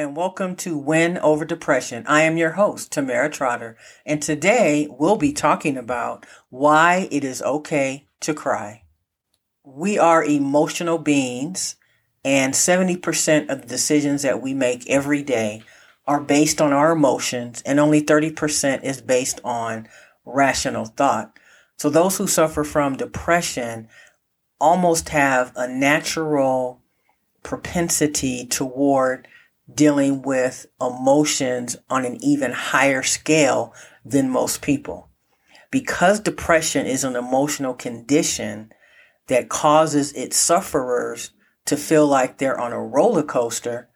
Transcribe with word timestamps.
and 0.00 0.16
welcome 0.16 0.56
to 0.56 0.78
Win 0.78 1.18
Over 1.18 1.44
Depression. 1.44 2.06
I 2.06 2.22
am 2.22 2.38
your 2.38 2.52
host, 2.52 2.90
Tamera 2.90 3.30
Trotter, 3.30 3.76
and 4.06 4.22
today 4.22 4.88
we'll 4.90 5.18
be 5.18 5.34
talking 5.34 5.76
about 5.76 6.24
why 6.48 7.06
it 7.10 7.22
is 7.22 7.42
okay 7.42 8.06
to 8.20 8.32
cry. 8.32 8.84
We 9.62 9.98
are 9.98 10.24
emotional 10.24 10.96
beings, 10.96 11.76
and 12.24 12.54
70% 12.54 13.50
of 13.50 13.60
the 13.60 13.66
decisions 13.66 14.22
that 14.22 14.40
we 14.40 14.54
make 14.54 14.88
every 14.88 15.22
day 15.22 15.62
are 16.06 16.22
based 16.22 16.62
on 16.62 16.72
our 16.72 16.92
emotions, 16.92 17.62
and 17.66 17.78
only 17.78 18.00
30% 18.00 18.82
is 18.82 19.02
based 19.02 19.38
on 19.44 19.86
rational 20.24 20.86
thought. 20.86 21.38
So, 21.76 21.90
those 21.90 22.16
who 22.16 22.26
suffer 22.26 22.64
from 22.64 22.96
depression 22.96 23.86
almost 24.58 25.10
have 25.10 25.52
a 25.56 25.68
natural 25.68 26.80
propensity 27.42 28.46
toward 28.46 29.28
dealing 29.74 30.22
with 30.22 30.66
emotions 30.80 31.76
on 31.88 32.04
an 32.04 32.22
even 32.22 32.52
higher 32.52 33.02
scale 33.02 33.74
than 34.04 34.30
most 34.30 34.62
people. 34.62 35.08
Because 35.70 36.20
depression 36.20 36.86
is 36.86 37.04
an 37.04 37.16
emotional 37.16 37.74
condition 37.74 38.72
that 39.28 39.48
causes 39.48 40.12
its 40.14 40.36
sufferers 40.36 41.30
to 41.66 41.76
feel 41.76 42.06
like 42.06 42.38
they're 42.38 42.58
on 42.58 42.72
a 42.72 42.84
roller 42.84 43.22
coaster, 43.22 43.88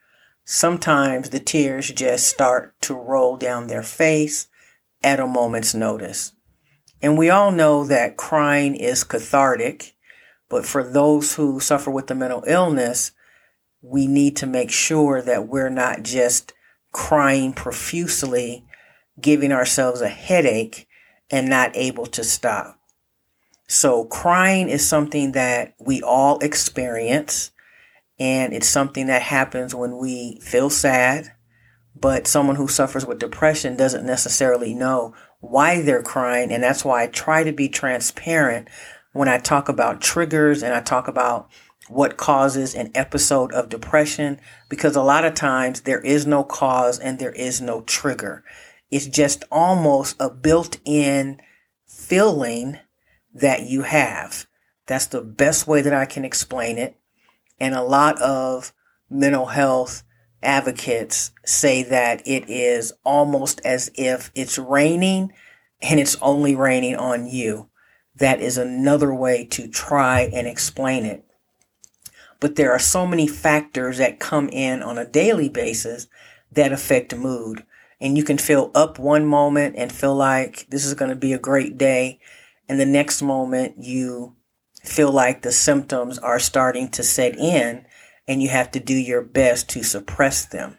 sometimes 0.44 1.30
the 1.30 1.40
tears 1.40 1.90
just 1.90 2.28
start 2.28 2.80
to 2.82 2.94
roll 2.94 3.36
down 3.36 3.66
their 3.66 3.82
face 3.82 4.46
at 5.02 5.18
a 5.18 5.26
moment's 5.26 5.74
notice. 5.74 6.32
And 7.02 7.18
we 7.18 7.28
all 7.30 7.50
know 7.50 7.84
that 7.84 8.16
crying 8.16 8.76
is 8.76 9.04
cathartic, 9.04 9.94
but 10.48 10.64
for 10.64 10.84
those 10.84 11.34
who 11.34 11.58
suffer 11.60 11.90
with 11.90 12.06
the 12.06 12.14
mental 12.14 12.44
illness, 12.46 13.12
we 13.84 14.06
need 14.06 14.34
to 14.34 14.46
make 14.46 14.70
sure 14.70 15.20
that 15.20 15.46
we're 15.46 15.68
not 15.68 16.02
just 16.02 16.54
crying 16.90 17.52
profusely, 17.52 18.64
giving 19.20 19.52
ourselves 19.52 20.00
a 20.00 20.08
headache 20.08 20.88
and 21.30 21.50
not 21.50 21.76
able 21.76 22.06
to 22.06 22.24
stop. 22.24 22.78
So 23.66 24.04
crying 24.06 24.70
is 24.70 24.86
something 24.86 25.32
that 25.32 25.74
we 25.78 26.00
all 26.00 26.38
experience 26.38 27.50
and 28.18 28.54
it's 28.54 28.68
something 28.68 29.08
that 29.08 29.22
happens 29.22 29.74
when 29.74 29.98
we 29.98 30.38
feel 30.40 30.70
sad, 30.70 31.32
but 31.94 32.26
someone 32.26 32.56
who 32.56 32.68
suffers 32.68 33.04
with 33.04 33.18
depression 33.18 33.76
doesn't 33.76 34.06
necessarily 34.06 34.72
know 34.72 35.14
why 35.40 35.82
they're 35.82 36.02
crying. 36.02 36.52
And 36.52 36.62
that's 36.62 36.86
why 36.86 37.02
I 37.02 37.06
try 37.08 37.44
to 37.44 37.52
be 37.52 37.68
transparent 37.68 38.68
when 39.12 39.28
I 39.28 39.38
talk 39.38 39.68
about 39.68 40.00
triggers 40.00 40.62
and 40.62 40.72
I 40.72 40.80
talk 40.80 41.06
about 41.06 41.50
what 41.88 42.16
causes 42.16 42.74
an 42.74 42.90
episode 42.94 43.52
of 43.52 43.68
depression 43.68 44.40
because 44.68 44.96
a 44.96 45.02
lot 45.02 45.24
of 45.24 45.34
times 45.34 45.82
there 45.82 46.00
is 46.00 46.26
no 46.26 46.42
cause 46.42 46.98
and 46.98 47.18
there 47.18 47.32
is 47.32 47.60
no 47.60 47.82
trigger. 47.82 48.42
It's 48.90 49.06
just 49.06 49.44
almost 49.50 50.16
a 50.18 50.30
built 50.30 50.78
in 50.84 51.40
feeling 51.86 52.78
that 53.34 53.62
you 53.64 53.82
have. 53.82 54.46
That's 54.86 55.06
the 55.06 55.20
best 55.20 55.66
way 55.66 55.82
that 55.82 55.94
I 55.94 56.06
can 56.06 56.24
explain 56.24 56.78
it. 56.78 56.96
And 57.58 57.74
a 57.74 57.82
lot 57.82 58.20
of 58.20 58.72
mental 59.10 59.46
health 59.46 60.02
advocates 60.42 61.32
say 61.44 61.82
that 61.82 62.26
it 62.26 62.48
is 62.48 62.92
almost 63.04 63.60
as 63.64 63.90
if 63.94 64.30
it's 64.34 64.58
raining 64.58 65.32
and 65.80 65.98
it's 66.00 66.16
only 66.20 66.54
raining 66.54 66.96
on 66.96 67.26
you. 67.26 67.68
That 68.16 68.40
is 68.40 68.58
another 68.58 69.12
way 69.14 69.44
to 69.46 69.68
try 69.68 70.22
and 70.32 70.46
explain 70.46 71.04
it 71.04 71.24
but 72.44 72.56
there 72.56 72.72
are 72.72 72.78
so 72.78 73.06
many 73.06 73.26
factors 73.26 73.96
that 73.96 74.20
come 74.20 74.50
in 74.50 74.82
on 74.82 74.98
a 74.98 75.06
daily 75.06 75.48
basis 75.48 76.08
that 76.52 76.72
affect 76.72 77.16
mood. 77.16 77.64
And 78.02 78.18
you 78.18 78.22
can 78.22 78.36
feel 78.36 78.70
up 78.74 78.98
one 78.98 79.24
moment 79.24 79.76
and 79.78 79.90
feel 79.90 80.14
like 80.14 80.66
this 80.68 80.84
is 80.84 80.92
going 80.92 81.08
to 81.08 81.16
be 81.16 81.32
a 81.32 81.38
great 81.38 81.78
day. 81.78 82.20
And 82.68 82.78
the 82.78 82.84
next 82.84 83.22
moment 83.22 83.76
you 83.78 84.36
feel 84.84 85.10
like 85.10 85.40
the 85.40 85.52
symptoms 85.52 86.18
are 86.18 86.38
starting 86.38 86.90
to 86.90 87.02
set 87.02 87.34
in 87.38 87.86
and 88.28 88.42
you 88.42 88.50
have 88.50 88.70
to 88.72 88.78
do 88.78 88.94
your 88.94 89.22
best 89.22 89.70
to 89.70 89.82
suppress 89.82 90.44
them. 90.44 90.76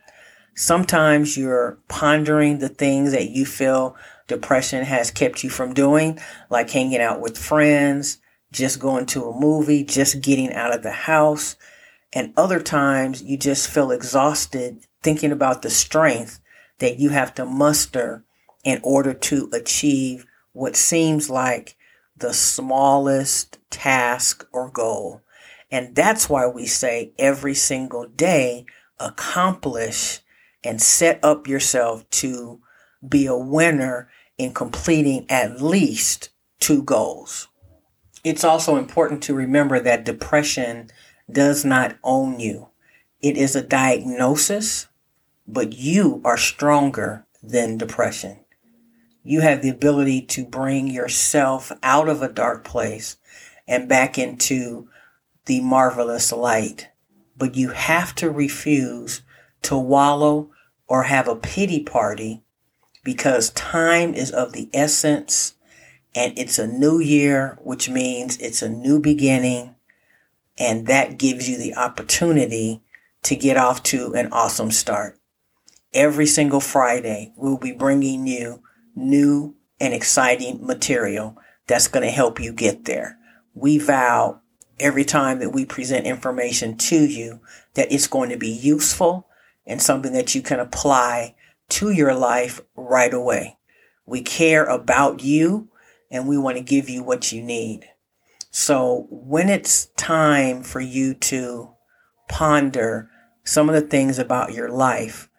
Sometimes 0.54 1.36
you're 1.36 1.80
pondering 1.88 2.60
the 2.60 2.70
things 2.70 3.12
that 3.12 3.32
you 3.32 3.44
feel 3.44 3.96
depression 4.28 4.84
has 4.84 5.10
kept 5.10 5.44
you 5.44 5.50
from 5.50 5.74
doing, 5.74 6.20
like 6.52 6.70
hanging 6.70 7.02
out 7.02 7.22
with 7.22 7.40
friends, 7.40 8.20
just 8.56 8.80
going 8.80 9.06
to 9.08 9.26
a 9.26 9.40
movie, 9.40 9.84
just 9.84 10.22
getting 10.22 10.54
out 10.54 10.74
of 10.74 10.84
the 10.84 10.92
house. 10.92 11.56
And 12.14 12.34
other 12.38 12.60
times 12.60 13.22
you 13.22 13.38
just 13.38 13.70
feel 13.70 13.92
exhausted 13.92 14.86
thinking 15.04 15.32
about 15.32 15.62
the 15.62 15.70
strength 15.70 16.40
that 16.80 16.98
you 16.98 17.10
have 17.10 17.34
to 17.36 17.46
muster 17.46 18.24
in 18.64 18.80
order 18.84 19.14
to 19.14 19.50
achieve 19.54 20.26
what 20.54 20.76
seems 20.76 21.30
like 21.30 21.78
the 22.18 22.34
smallest 22.34 23.60
task 23.70 24.48
or 24.52 24.70
goal. 24.70 25.22
And 25.70 25.96
that's 25.96 26.30
why 26.30 26.48
we 26.48 26.66
say 26.66 27.12
every 27.20 27.54
single 27.54 28.08
day, 28.08 28.66
accomplish 29.00 30.22
and 30.64 30.82
set 30.82 31.20
up 31.24 31.48
yourself 31.48 32.10
to 32.10 32.62
be 33.08 33.26
a 33.26 33.36
winner 33.36 34.10
in 34.38 34.54
completing 34.54 35.26
at 35.30 35.62
least 35.62 36.30
two 36.60 36.82
goals. 36.82 37.50
It's 38.26 38.44
also 38.44 38.78
important 38.78 39.22
to 39.24 39.36
remember 39.36 39.80
that 39.80 40.04
depression 40.04 40.90
does 41.32 41.64
not 41.64 41.96
own 42.04 42.40
you. 42.40 42.70
It 43.22 43.38
is 43.38 43.56
a 43.56 43.62
diagnosis, 43.62 44.88
but 45.48 45.74
you 45.74 46.24
are 46.26 46.36
stronger 46.36 47.28
than 47.44 47.78
depression. 47.78 48.40
You 49.24 49.42
have 49.42 49.62
the 49.62 49.70
ability 49.70 50.24
to 50.24 50.44
bring 50.44 50.88
yourself 50.88 51.72
out 51.84 52.10
of 52.10 52.24
a 52.24 52.34
dark 52.34 52.64
place 52.64 53.18
and 53.68 53.88
back 53.88 54.18
into 54.18 54.90
the 55.46 55.62
marvelous 55.62 56.32
light. 56.32 56.90
But 57.38 57.54
you 57.54 57.70
have 57.70 58.16
to 58.16 58.32
refuse 58.32 59.22
to 59.62 59.78
wallow 59.78 60.50
or 60.88 61.04
have 61.04 61.28
a 61.28 61.36
pity 61.36 61.84
party 61.84 62.42
because 63.04 63.52
time 63.52 64.16
is 64.16 64.32
of 64.32 64.54
the 64.54 64.68
essence 64.74 65.54
and 66.16 66.40
it's 66.40 66.58
a 66.58 66.66
new 66.66 67.00
year, 67.00 67.60
which 67.62 67.90
means 67.90 68.38
it's 68.38 68.62
a 68.62 68.70
new 68.70 69.00
beginning. 69.00 69.76
And 70.58 70.88
that 70.88 71.20
gives 71.20 71.50
you 71.50 71.58
the 71.58 71.76
opportunity 71.76 72.82
to 73.24 73.36
get 73.36 73.58
off 73.58 73.84
to 73.84 74.14
an 74.14 74.30
awesome 74.32 74.72
start. 74.72 75.20
Every 75.94 76.26
single 76.26 76.62
Friday, 76.62 77.34
we'll 77.36 77.58
be 77.58 77.74
bringing 77.74 78.26
you 78.26 78.64
new 78.96 79.56
and 79.80 79.94
exciting 79.94 80.66
material 80.66 81.38
that's 81.68 81.90
going 81.90 82.06
to 82.06 82.12
help 82.12 82.40
you 82.40 82.54
get 82.54 82.86
there. 82.86 83.18
We 83.54 83.78
vow 83.78 84.40
every 84.80 85.04
time 85.04 85.40
that 85.40 85.52
we 85.52 85.66
present 85.66 86.06
information 86.06 86.78
to 86.78 87.06
you 87.06 87.42
that 87.74 87.92
it's 87.92 88.08
going 88.08 88.30
to 88.30 88.38
be 88.38 88.50
useful 88.50 89.28
and 89.66 89.82
something 89.82 90.14
that 90.14 90.36
you 90.36 90.42
can 90.42 90.60
apply 90.60 91.36
to 91.68 91.92
your 91.92 92.14
life 92.14 92.62
right 92.76 93.14
away. 93.14 93.58
We 94.06 94.22
care 94.22 94.66
about 94.66 95.22
you 95.22 95.70
and 96.16 96.28
we 96.28 96.38
want 96.38 96.58
to 96.58 96.64
give 96.64 96.90
you 96.90 97.04
what 97.04 97.32
you 97.32 97.42
need. 97.42 97.90
So 98.50 99.08
when 99.10 99.50
it's 99.50 99.88
time 99.98 100.64
for 100.64 100.80
you 100.80 101.14
to 101.16 101.74
ponder 102.30 103.10
some 103.44 103.68
of 103.68 103.76
the 103.76 103.82
things 103.82 104.18
about 104.18 104.54
your 104.54 104.70
life, 104.70 105.30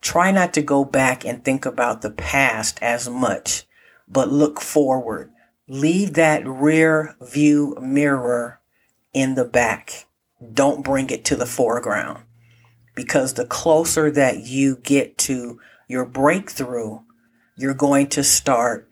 try 0.00 0.32
not 0.32 0.52
to 0.54 0.62
go 0.62 0.84
back 0.84 1.24
and 1.24 1.44
think 1.44 1.64
about 1.64 2.02
the 2.02 2.10
past 2.10 2.78
as 2.82 3.08
much, 3.08 3.64
but 4.08 4.32
look 4.32 4.60
forward. 4.60 5.30
Leave 5.68 6.14
that 6.14 6.46
rear 6.46 7.14
view 7.20 7.76
mirror 7.80 8.60
in 9.12 9.36
the 9.36 9.44
back. 9.44 10.06
Don't 10.52 10.84
bring 10.84 11.10
it 11.10 11.24
to 11.26 11.36
the 11.36 11.46
foreground 11.46 12.24
because 12.96 13.34
the 13.34 13.46
closer 13.46 14.10
that 14.10 14.40
you 14.40 14.76
get 14.76 15.16
to 15.18 15.60
your 15.86 16.04
breakthrough, 16.04 16.98
you're 17.56 17.74
going 17.74 18.08
to 18.08 18.24
start 18.24 18.90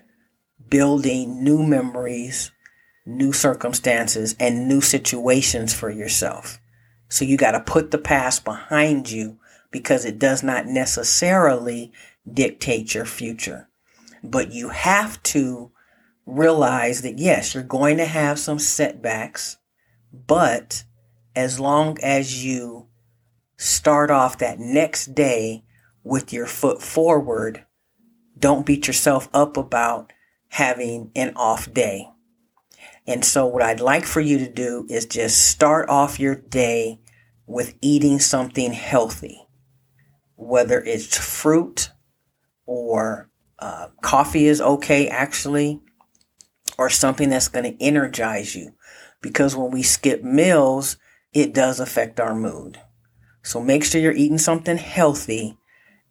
building 0.74 1.44
new 1.44 1.62
memories, 1.62 2.50
new 3.06 3.32
circumstances, 3.32 4.34
and 4.40 4.66
new 4.66 4.80
situations 4.80 5.72
for 5.72 5.88
yourself. 5.88 6.58
So 7.08 7.24
you 7.24 7.36
got 7.36 7.52
to 7.52 7.60
put 7.60 7.92
the 7.92 7.98
past 7.98 8.44
behind 8.44 9.08
you 9.08 9.38
because 9.70 10.04
it 10.04 10.18
does 10.18 10.42
not 10.42 10.66
necessarily 10.66 11.92
dictate 12.28 12.92
your 12.92 13.04
future. 13.04 13.68
But 14.24 14.50
you 14.50 14.70
have 14.70 15.22
to 15.34 15.70
realize 16.26 17.02
that 17.02 17.20
yes, 17.20 17.54
you're 17.54 17.62
going 17.62 17.98
to 17.98 18.04
have 18.04 18.40
some 18.40 18.58
setbacks, 18.58 19.58
but 20.12 20.82
as 21.36 21.60
long 21.60 21.98
as 22.02 22.44
you 22.44 22.88
start 23.56 24.10
off 24.10 24.38
that 24.38 24.58
next 24.58 25.14
day 25.14 25.62
with 26.02 26.32
your 26.32 26.46
foot 26.46 26.82
forward, 26.82 27.64
don't 28.36 28.66
beat 28.66 28.88
yourself 28.88 29.28
up 29.32 29.56
about 29.56 30.10
having 30.54 31.10
an 31.16 31.32
off 31.36 31.72
day. 31.74 32.08
And 33.08 33.24
so 33.24 33.44
what 33.44 33.62
I'd 33.62 33.80
like 33.80 34.06
for 34.06 34.20
you 34.20 34.38
to 34.38 34.48
do 34.48 34.86
is 34.88 35.04
just 35.06 35.48
start 35.48 35.88
off 35.88 36.20
your 36.20 36.36
day 36.36 37.00
with 37.46 37.74
eating 37.82 38.20
something 38.20 38.72
healthy. 38.72 39.40
whether 40.36 40.80
it's 40.80 41.16
fruit 41.18 41.90
or 42.66 43.30
uh, 43.58 43.88
coffee 44.02 44.46
is 44.46 44.60
okay, 44.60 45.08
actually, 45.08 45.80
or 46.78 46.90
something 46.90 47.30
that's 47.30 47.48
going 47.48 47.64
to 47.64 47.82
energize 47.84 48.54
you. 48.54 48.74
Because 49.20 49.56
when 49.56 49.70
we 49.70 49.82
skip 49.82 50.22
meals, 50.22 50.96
it 51.32 51.54
does 51.54 51.80
affect 51.80 52.20
our 52.20 52.34
mood. 52.34 52.80
So 53.42 53.60
make 53.60 53.84
sure 53.84 54.00
you're 54.00 54.12
eating 54.12 54.38
something 54.38 54.76
healthy 54.76 55.58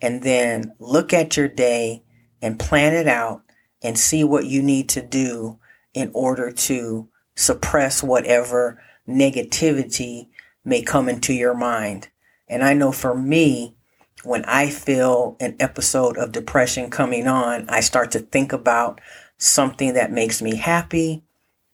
and 0.01 0.24
then 0.24 0.74
look 0.80 1.13
at 1.13 1.38
your 1.38 1.48
day 1.48 2.04
and 2.42 2.60
plan 2.60 2.94
it 2.94 3.07
out 3.07 3.44
and 3.84 4.00
see 4.00 4.24
what 4.24 4.46
you 4.46 4.64
need 4.64 4.90
to 4.90 5.02
do 5.02 5.60
in 5.94 6.10
order 6.14 6.52
to 6.52 7.10
suppress 7.36 8.02
whatever 8.02 8.82
negativity 9.08 10.30
may 10.64 10.82
come 10.82 11.10
into 11.10 11.34
your 11.34 11.54
mind. 11.54 12.08
And 12.48 12.64
I 12.64 12.74
know 12.74 12.92
for 12.92 13.16
me, 13.16 13.76
when 14.24 14.46
I 14.46 14.70
feel 14.70 15.36
an 15.40 15.58
episode 15.60 16.18
of 16.18 16.32
depression 16.32 16.90
coming 16.90 17.28
on, 17.28 17.70
I 17.70 17.82
start 17.82 18.12
to 18.12 18.20
think 18.20 18.54
about 18.54 19.02
something 19.38 19.94
that 19.94 20.12
makes 20.12 20.42
me 20.42 20.56
happy. 20.56 21.24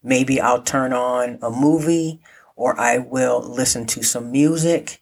Maybe 0.02 0.42
I'll 0.42 0.64
turn 0.64 0.92
on 0.94 1.38
a 1.42 1.52
movie 1.52 2.22
or 2.56 2.80
I 2.80 2.98
will 2.98 3.42
listen 3.42 3.86
to 3.88 4.04
some 4.04 4.32
music, 4.32 5.02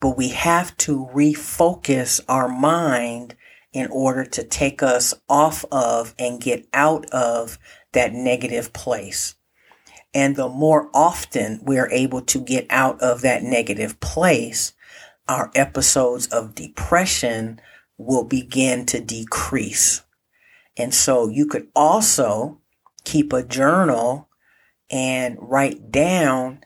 but 0.00 0.16
we 0.16 0.30
have 0.30 0.76
to 0.78 1.08
refocus 1.14 2.20
our 2.28 2.48
mind 2.48 3.36
in 3.72 3.88
order 3.90 4.24
to 4.24 4.42
take 4.42 4.82
us 4.82 5.14
off 5.28 5.64
of 5.70 6.14
and 6.18 6.40
get 6.40 6.66
out 6.72 7.06
of 7.10 7.58
that 7.92 8.12
negative 8.12 8.72
place. 8.72 9.34
And 10.14 10.36
the 10.36 10.48
more 10.48 10.88
often 10.94 11.60
we're 11.62 11.90
able 11.90 12.22
to 12.22 12.40
get 12.40 12.66
out 12.70 13.00
of 13.00 13.20
that 13.22 13.42
negative 13.42 14.00
place, 14.00 14.72
our 15.28 15.50
episodes 15.54 16.26
of 16.28 16.54
depression 16.54 17.60
will 17.98 18.24
begin 18.24 18.86
to 18.86 19.00
decrease. 19.00 20.02
And 20.76 20.94
so 20.94 21.28
you 21.28 21.46
could 21.46 21.68
also 21.74 22.60
keep 23.04 23.32
a 23.32 23.42
journal 23.42 24.28
and 24.90 25.36
write 25.40 25.90
down, 25.90 26.60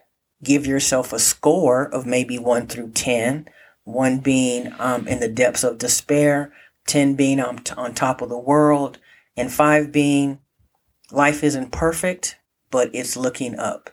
give 0.44 0.66
yourself 0.66 1.12
a 1.12 1.18
score 1.18 1.84
of 1.84 2.06
maybe 2.06 2.38
one 2.38 2.66
through 2.66 2.90
10, 2.90 3.48
one 3.84 4.18
being 4.18 4.72
um, 4.78 5.08
in 5.08 5.18
the 5.18 5.28
depths 5.28 5.64
of 5.64 5.78
despair, 5.78 6.52
10 6.86 7.14
being 7.14 7.40
on, 7.40 7.60
on 7.76 7.94
top 7.94 8.20
of 8.20 8.28
the 8.28 8.38
world, 8.38 8.98
and 9.36 9.52
five 9.52 9.92
being 9.92 10.40
life 11.10 11.42
isn't 11.44 11.72
perfect, 11.72 12.36
but 12.70 12.90
it's 12.94 13.16
looking 13.16 13.58
up. 13.58 13.90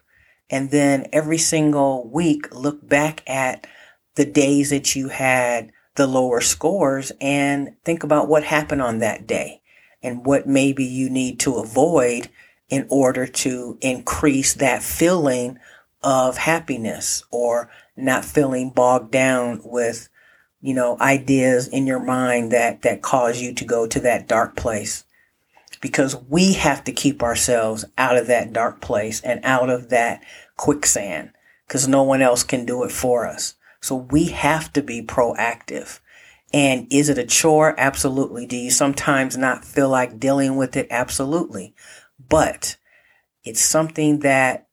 And 0.50 0.72
then 0.72 1.08
every 1.14 1.38
single 1.38 2.10
week, 2.10 2.54
look 2.54 2.88
back 2.88 3.22
at 3.28 3.68
the 4.16 4.26
days 4.26 4.72
that 4.72 4.96
you 4.96 5.10
had 5.10 5.72
the 5.96 6.08
lower 6.08 6.42
scores 6.42 7.12
and 7.22 7.76
think 7.84 8.04
about 8.04 8.28
what 8.28 8.44
happened 8.44 8.82
on 8.82 9.00
that 9.00 9.28
day 9.28 9.62
and 10.02 10.26
what 10.26 10.48
maybe 10.48 10.86
you 10.86 11.10
need 11.10 11.40
to 11.42 11.56
avoid 11.56 12.30
in 12.70 12.88
order 12.90 13.28
to 13.28 13.78
increase 13.82 14.54
that 14.54 14.82
feeling 14.82 15.60
of 16.02 16.38
happiness 16.38 17.24
or 17.32 17.70
not 17.98 18.24
feeling 18.24 18.70
bogged 18.70 19.12
down 19.12 19.62
with 19.64 20.10
you 20.62 20.74
know 20.74 20.98
ideas 21.00 21.68
in 21.68 21.88
your 21.88 22.00
mind 22.00 22.52
that 22.52 22.82
that 22.82 23.02
cause 23.02 23.42
you 23.42 23.54
to 23.54 23.66
go 23.66 23.88
to 23.88 24.00
that 24.00 24.28
dark 24.28 24.56
place 24.56 25.06
because 25.82 26.16
we 26.28 26.54
have 26.54 26.84
to 26.84 26.92
keep 26.92 27.24
ourselves 27.24 27.86
out 27.98 28.18
of 28.18 28.28
that 28.28 28.52
dark 28.52 28.82
place 28.82 29.22
and 29.22 29.40
out 29.44 29.70
of 29.70 29.90
that 29.90 30.22
quicksand 30.58 31.32
because 31.68 31.88
no 31.88 32.04
one 32.04 32.22
else 32.22 32.44
can 32.44 32.66
do 32.66 32.84
it 32.84 32.92
for 32.92 33.26
us 33.26 33.56
so 33.82 33.96
we 33.96 34.26
have 34.26 34.72
to 34.74 34.82
be 34.82 35.02
proactive. 35.02 36.00
And 36.52 36.88
is 36.90 37.10
it 37.10 37.18
a 37.18 37.26
chore? 37.26 37.76
Absolutely. 37.78 38.46
Do 38.46 38.58
you 38.58 38.72
sometimes 38.72 39.38
not 39.38 39.64
feel 39.64 39.90
like 39.90 40.20
dealing 40.20 40.56
with 40.56 40.76
it? 40.76 40.88
Absolutely. 40.90 41.76
But 42.28 42.78
it's 43.44 43.62
something 43.62 44.20
that 44.20 44.68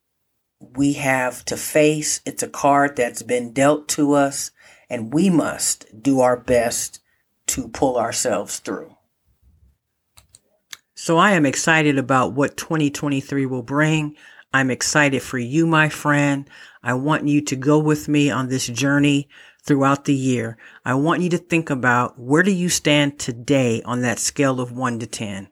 we 0.58 0.94
have 0.94 1.44
to 1.46 1.56
face. 1.56 2.20
It's 2.24 2.42
a 2.42 2.48
card 2.48 2.96
that's 2.96 3.22
been 3.22 3.52
dealt 3.52 3.88
to 3.90 4.14
us 4.14 4.50
and 4.88 5.12
we 5.12 5.30
must 5.30 6.02
do 6.02 6.20
our 6.20 6.36
best 6.36 7.00
to 7.46 7.68
pull 7.68 7.96
ourselves 7.96 8.58
through. 8.58 8.96
So 10.94 11.18
I 11.18 11.32
am 11.32 11.46
excited 11.46 11.98
about 11.98 12.32
what 12.32 12.56
2023 12.56 13.46
will 13.46 13.62
bring. 13.62 14.16
I'm 14.52 14.70
excited 14.70 15.22
for 15.22 15.38
you, 15.38 15.66
my 15.66 15.88
friend. 15.88 16.48
I 16.82 16.94
want 16.94 17.28
you 17.28 17.40
to 17.42 17.56
go 17.56 17.78
with 17.78 18.08
me 18.08 18.30
on 18.30 18.48
this 18.48 18.66
journey 18.66 19.28
throughout 19.62 20.04
the 20.04 20.14
year. 20.14 20.56
I 20.84 20.94
want 20.94 21.22
you 21.22 21.28
to 21.30 21.38
think 21.38 21.68
about 21.70 22.18
where 22.18 22.42
do 22.42 22.52
you 22.52 22.68
stand 22.68 23.18
today 23.18 23.82
on 23.84 24.02
that 24.02 24.18
scale 24.18 24.60
of 24.60 24.72
one 24.72 24.98
to 25.00 25.06
10? 25.06 25.48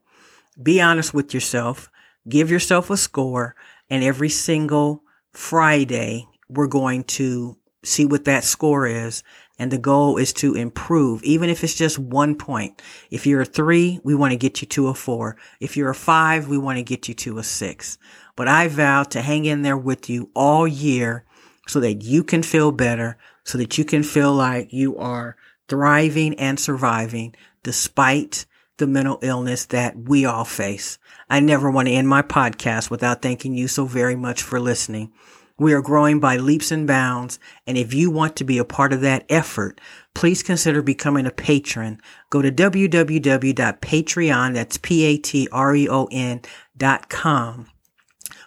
Be 0.63 0.81
honest 0.81 1.13
with 1.13 1.35
yourself. 1.35 1.91
Give 2.29 2.51
yourself 2.51 2.89
a 2.89 2.97
score 2.97 3.55
and 3.91 4.03
every 4.03 4.29
single 4.29 5.03
Friday, 5.33 6.27
we're 6.49 6.69
going 6.69 7.05
to 7.05 7.59
see 7.85 8.05
what 8.05 8.25
that 8.25 8.45
score 8.45 8.87
is. 8.87 9.23
And 9.57 9.71
the 9.71 9.79
goal 9.79 10.17
is 10.17 10.33
to 10.35 10.55
improve, 10.55 11.23
even 11.23 11.49
if 11.49 11.63
it's 11.63 11.77
just 11.77 11.97
one 11.97 12.35
point. 12.35 12.83
If 13.11 13.25
you're 13.25 13.43
a 13.43 13.47
three, 13.47 14.01
we 14.03 14.15
want 14.15 14.33
to 14.33 14.37
get 14.37 14.61
you 14.61 14.67
to 14.69 14.89
a 14.89 14.95
four. 14.95 15.37
If 15.61 15.77
you're 15.77 15.91
a 15.91 15.95
five, 15.95 16.49
we 16.49 16.59
want 16.59 16.79
to 16.79 16.83
get 16.83 17.07
you 17.07 17.15
to 17.15 17.39
a 17.39 17.45
six. 17.45 17.97
But 18.35 18.49
I 18.49 18.67
vow 18.67 19.05
to 19.05 19.23
hang 19.23 19.45
in 19.45 19.63
there 19.63 19.79
with 19.79 20.11
you 20.11 20.31
all 20.35 20.67
year 20.67 21.25
so 21.69 21.79
that 21.81 22.03
you 22.03 22.25
can 22.25 22.43
feel 22.43 22.73
better, 22.73 23.17
so 23.45 23.57
that 23.59 23.79
you 23.79 23.85
can 23.85 24.03
feel 24.03 24.33
like 24.35 24.73
you 24.73 24.97
are 24.97 25.37
thriving 25.69 26.35
and 26.35 26.59
surviving 26.59 27.35
despite 27.63 28.47
the 28.79 28.87
mental 28.87 29.19
illness 29.23 29.67
that 29.67 29.97
we 29.97 30.25
all 30.25 30.45
face. 30.45 30.99
I 31.31 31.41
never 31.41 31.71
want 31.71 31.89
to 31.89 31.95
end 31.95 32.09
my 32.09 32.23
podcast 32.23 32.91
without 32.91 33.23
thanking 33.23 33.55
you 33.55 33.69
so 33.69 33.85
very 33.87 34.17
much 34.17 34.43
for 34.43 34.59
listening. 34.59 35.13
We 35.59 35.73
are 35.73 35.83
growing 35.83 36.19
by 36.19 36.37
leaps 36.37 36.73
and 36.73 36.85
bounds. 36.87 37.39
And 37.67 37.79
if 37.79 37.95
you 37.95 38.11
want 38.11 38.37
to 38.37 38.45
be 38.45 38.59
a 38.59 38.65
part 38.65 38.93
of 38.93 39.01
that 39.03 39.25
effort, 39.29 39.81
please 40.15 40.43
consider 40.43 40.83
becoming 40.83 41.27
a 41.27 41.31
patron. 41.31 42.01
Go 42.31 42.43
to 42.43 42.51
www.patreon, 42.51 44.55
that's 44.55 44.79
P-A-T-R-E-O-N 44.79 46.41
dot 46.77 47.09
com 47.09 47.69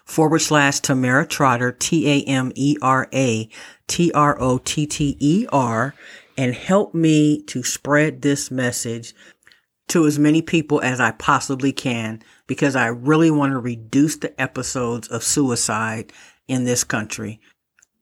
forward 0.08 0.40
slash 0.40 0.80
Tamera 0.80 1.28
Trotter, 1.28 1.70
T-A-M-E-R-A, 1.72 3.48
T-R-O-T-T-E-R, 3.86 4.34
and 6.36 6.54
help 6.54 6.94
me 6.94 7.42
to 7.42 7.62
spread 7.62 8.22
this 8.22 8.50
message 8.50 9.14
to 9.88 10.06
as 10.06 10.18
many 10.18 10.42
people 10.42 10.80
as 10.82 11.00
I 11.00 11.12
possibly 11.12 11.72
can 11.72 12.22
because 12.46 12.76
I 12.76 12.86
really 12.86 13.30
want 13.30 13.52
to 13.52 13.58
reduce 13.58 14.16
the 14.16 14.38
episodes 14.40 15.08
of 15.08 15.22
suicide 15.22 16.12
in 16.48 16.64
this 16.64 16.82
country. 16.82 17.40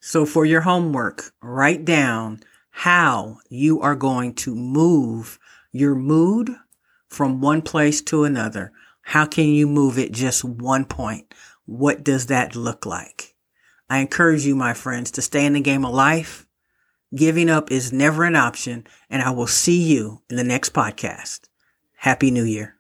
So 0.00 0.24
for 0.24 0.46
your 0.46 0.62
homework, 0.62 1.32
write 1.42 1.84
down 1.84 2.40
how 2.70 3.38
you 3.48 3.80
are 3.80 3.96
going 3.96 4.34
to 4.34 4.54
move 4.54 5.38
your 5.72 5.94
mood 5.94 6.50
from 7.08 7.40
one 7.40 7.62
place 7.62 8.00
to 8.02 8.24
another. 8.24 8.72
How 9.02 9.26
can 9.26 9.46
you 9.46 9.66
move 9.66 9.98
it 9.98 10.12
just 10.12 10.44
one 10.44 10.84
point? 10.84 11.34
What 11.64 12.04
does 12.04 12.26
that 12.26 12.54
look 12.54 12.86
like? 12.86 13.34
I 13.88 13.98
encourage 13.98 14.44
you, 14.44 14.54
my 14.54 14.74
friends, 14.74 15.10
to 15.12 15.22
stay 15.22 15.44
in 15.44 15.54
the 15.54 15.60
game 15.60 15.84
of 15.84 15.94
life. 15.94 16.46
Giving 17.14 17.48
up 17.48 17.70
is 17.70 17.92
never 17.92 18.24
an 18.24 18.36
option, 18.36 18.86
and 19.08 19.22
I 19.22 19.30
will 19.30 19.46
see 19.46 19.80
you 19.80 20.22
in 20.28 20.36
the 20.36 20.44
next 20.44 20.72
podcast. 20.72 21.48
Happy 21.96 22.30
New 22.30 22.44
Year. 22.44 22.75